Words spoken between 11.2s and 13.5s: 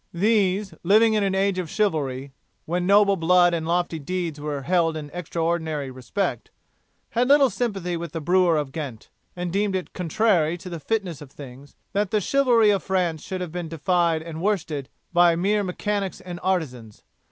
of things that the chivalry of France should